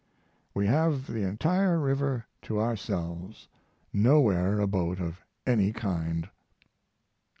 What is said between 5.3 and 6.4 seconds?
any kind.